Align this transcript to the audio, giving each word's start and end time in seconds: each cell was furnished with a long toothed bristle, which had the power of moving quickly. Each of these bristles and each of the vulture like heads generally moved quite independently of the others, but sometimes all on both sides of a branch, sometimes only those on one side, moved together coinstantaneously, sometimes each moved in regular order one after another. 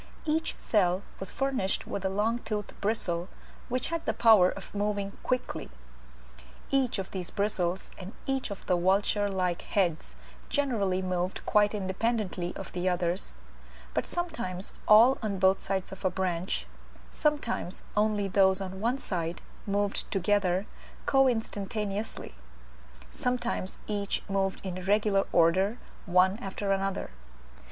each 0.25 0.55
cell 0.57 1.03
was 1.19 1.29
furnished 1.31 1.85
with 1.85 2.03
a 2.03 2.09
long 2.09 2.39
toothed 2.39 2.73
bristle, 2.81 3.29
which 3.69 3.89
had 3.89 4.03
the 4.07 4.13
power 4.15 4.49
of 4.49 4.73
moving 4.73 5.11
quickly. 5.21 5.69
Each 6.71 6.97
of 6.97 7.11
these 7.11 7.29
bristles 7.29 7.91
and 7.99 8.11
each 8.25 8.49
of 8.49 8.65
the 8.65 8.75
vulture 8.75 9.29
like 9.29 9.61
heads 9.61 10.15
generally 10.49 11.03
moved 11.03 11.45
quite 11.45 11.75
independently 11.75 12.51
of 12.55 12.71
the 12.73 12.89
others, 12.89 13.35
but 13.93 14.07
sometimes 14.07 14.73
all 14.87 15.19
on 15.21 15.37
both 15.37 15.61
sides 15.61 15.91
of 15.91 16.03
a 16.03 16.09
branch, 16.09 16.65
sometimes 17.11 17.83
only 17.95 18.27
those 18.27 18.59
on 18.59 18.79
one 18.81 18.97
side, 18.97 19.39
moved 19.67 20.09
together 20.09 20.65
coinstantaneously, 21.05 22.33
sometimes 23.11 23.77
each 23.85 24.23
moved 24.27 24.65
in 24.65 24.83
regular 24.83 25.27
order 25.31 25.77
one 26.07 26.39
after 26.39 26.71
another. 26.71 27.11